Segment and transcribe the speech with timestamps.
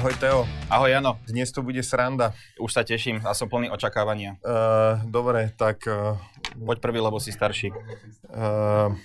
[0.00, 2.32] Ahoj Teo, Ahoj Jano, dnes to bude sranda.
[2.56, 4.40] už sa teším a som plný očakávania.
[4.40, 6.16] Uh, dobre, tak uh,
[6.56, 7.68] Poď prvý, lebo si starší.
[8.32, 8.96] uh,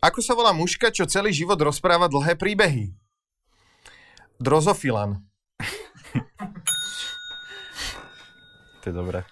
[0.00, 2.96] ako sa volá mužka, čo celý život rozpráva dlhé príbehy?
[4.40, 5.20] Drozofilan.
[8.80, 9.28] To je dobré.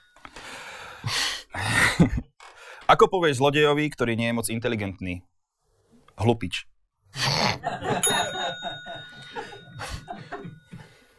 [2.93, 5.25] Ako povieš zlodejovi, ktorý nie je moc inteligentný?
[6.21, 6.69] Hlupič.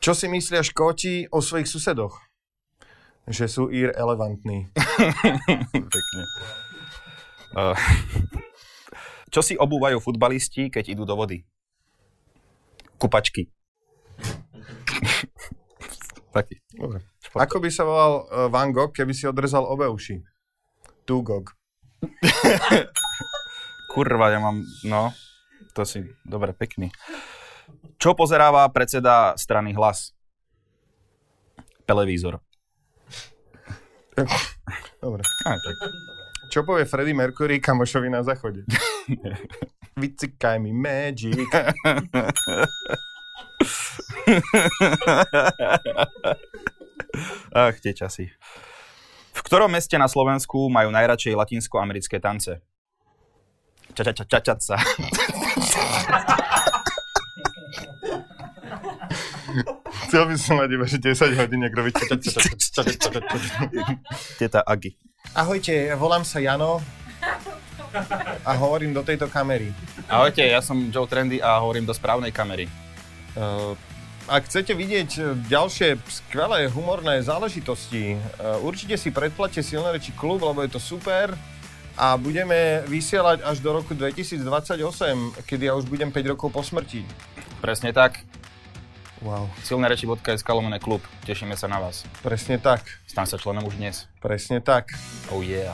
[0.05, 2.13] Čo si myslia Škóti o svojich susedoch?
[3.25, 4.69] Že sú irrelevantní.
[5.97, 6.23] Pekne.
[7.57, 7.73] Uh,
[9.33, 11.41] čo si obúvajú futbalisti, keď idú do vody?
[13.01, 13.49] Kupačky.
[16.37, 16.61] Taký.
[16.77, 17.01] Dobre.
[17.33, 20.21] Ako by sa volal uh, Van Gogh, keby si odrezal obe uši?
[21.09, 21.49] Tugog.
[23.89, 25.09] Kurva, ja mám, no,
[25.73, 26.93] to si, dobre, pekný.
[27.96, 30.12] Čo pozeráva predseda strany hlas?
[31.85, 32.41] Televízor.
[35.02, 35.21] Dobre.
[35.46, 35.76] Aj, tak.
[36.49, 38.63] Čo povie Freddie Mercury kamošovi na záchode?
[39.99, 41.48] Vycikaj mi magic.
[47.55, 48.32] Ach, tie časy.
[49.35, 52.63] V ktorom meste na Slovensku majú najradšej latinskoamerické tance?
[53.96, 54.12] Ča,
[60.07, 61.93] Chcel by som mať iba, že 10 hodín, robiť.
[62.21, 62.39] ča.
[64.39, 64.95] Teta Agi.
[65.34, 66.84] Ahojte, volám sa Jano
[68.44, 69.72] a hovorím do tejto kamery.
[70.12, 72.67] Ahojte, ja som Joe Trendy a hovorím do správnej kamery.
[73.35, 73.73] Uh,
[74.25, 80.41] ak chcete vidieť eh, ďalšie skvelé humorné záležitosti, uh, určite si predplatte Silné reči klub,
[80.41, 81.38] lebo je to super
[81.95, 84.41] a budeme vysielať až do roku 2028,
[85.47, 87.06] kedy ja už budem 5 rokov po smrti.
[87.63, 88.19] Presne tak.
[89.25, 89.50] Wow.
[89.66, 91.02] Silné reči.sk lomené klub.
[91.25, 92.06] Tešíme sa na vás.
[92.22, 94.06] Presne tak, Stan sa členom už dnes.
[94.22, 94.94] presne tak,
[95.34, 95.74] Oh yeah.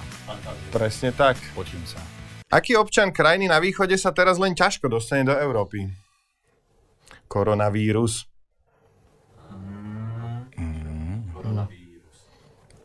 [0.72, 1.35] presne tak.
[1.51, 2.00] Počím sa.
[2.47, 5.91] Aký občan krajiny na východe sa teraz len ťažko dostane do Európy?
[7.28, 8.31] Koronavírus.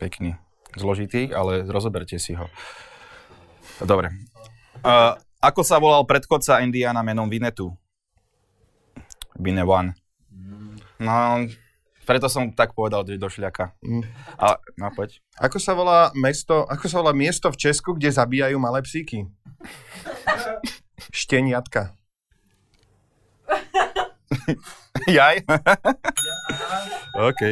[0.03, 0.35] Pekný.
[0.75, 2.51] Zložitý, ale rozoberte si ho.
[3.87, 4.11] Dobre.
[4.83, 7.71] Uh, ako sa volal predchodca Indiana menom Vinetu?
[9.39, 9.95] One.
[11.03, 11.45] No,
[12.07, 13.75] preto som tak povedal do šľaka.
[13.83, 14.07] Mm.
[14.39, 15.19] Ale, no poď.
[15.43, 19.27] Ako sa volá mesto, ako sa volá miesto v Česku, kde zabíjajú malé psíky?
[21.11, 21.93] Šteniatka.
[25.11, 25.43] Jaj?
[27.29, 27.43] OK.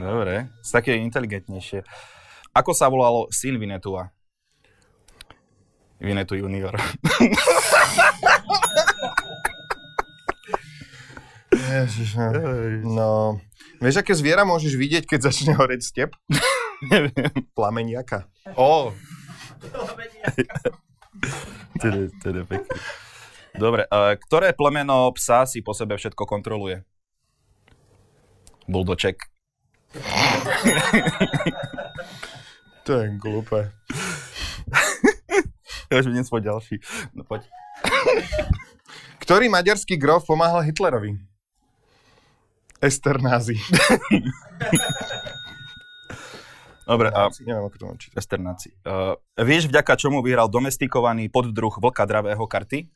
[0.00, 0.48] Dobre.
[0.64, 1.84] Z také inteligentnejšie.
[2.54, 4.10] Ako sa volalo syn Vinetua?
[6.00, 6.74] Vinetu junior.
[11.84, 12.28] Ježiš, no.
[12.96, 13.10] no.
[13.84, 16.10] Vieš, aké zviera môžeš vidieť, keď začne horeť step?
[16.92, 17.30] Neviem.
[17.52, 18.28] Plameniaka.
[18.56, 18.92] Ó.
[21.80, 22.76] Teda, teda pekný.
[23.54, 26.82] Dobre, uh, ktoré plemeno psa si po sebe všetko kontroluje?
[28.66, 29.20] Buldoček.
[32.84, 33.70] To je glúpe.
[35.88, 36.82] Ja už budem svoj ďalší.
[37.14, 37.46] No poď.
[39.22, 41.16] Ktorý maďarský grof pomáhal Hitlerovi?
[42.84, 43.56] Esternázy.
[46.84, 48.12] Dobre, a Neviem, ako to mám čítať.
[48.20, 48.76] Esternáci.
[48.84, 52.92] Uh, vieš, vďaka čomu vyhral domestikovaný poddruh vlka dravého karty?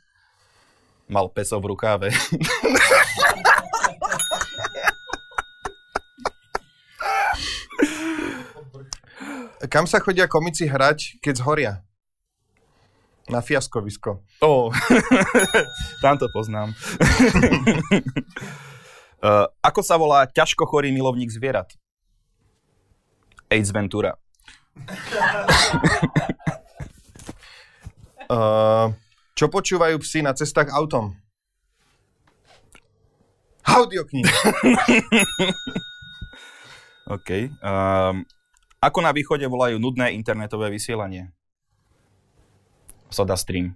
[1.08, 2.12] Mal peso v rukáve.
[9.72, 11.80] Kam sa chodia komici hrať, keď zhoria?
[13.28, 14.24] Na fiaskovisko.
[14.44, 14.68] Ó,
[16.04, 16.72] tam to poznám.
[19.22, 21.72] Uh, ako sa volá ťažko chorý milovník zvierat?
[23.48, 24.14] Ace Ventura.
[28.28, 28.92] Uh,
[29.38, 31.16] čo počúvajú psi na cestách autom?
[33.68, 34.24] Audioknihy.
[37.14, 37.28] OK.
[37.60, 38.24] Um,
[38.78, 41.32] ako na východe volajú nudné internetové vysielanie?
[43.08, 43.74] Soda Stream.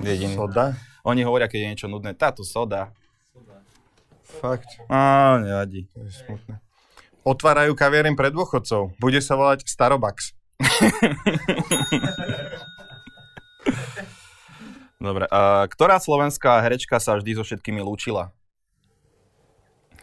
[0.00, 0.34] Jediný.
[0.34, 0.76] Soda?
[1.08, 2.92] Oni hovoria, keď je niečo nudné, táto soda.
[4.28, 4.76] Fakt.
[4.92, 5.88] Á, nevadí.
[5.96, 6.60] To je smutné.
[7.24, 8.92] Otvárajú kaviareň pre dôchodcov.
[9.00, 10.36] Bude sa volať Starobux.
[15.00, 18.28] Dobre, a ktorá slovenská herečka sa vždy so všetkými lúčila?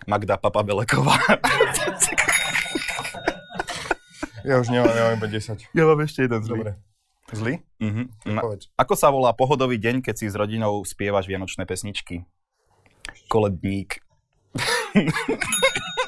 [0.10, 1.22] Magda Papa Beleková.
[4.46, 5.74] Ja už nemám, ja mám iba 10.
[5.74, 6.62] ja mám ešte jeden zlý.
[6.62, 6.78] Dobre.
[7.33, 7.57] Zlý?
[7.81, 8.04] Mhm.
[8.30, 8.69] Na, Povedz.
[8.77, 12.22] ako sa volá pohodový deň, keď si s rodinou spievaš vianočné pesničky?
[13.27, 14.01] Koledník.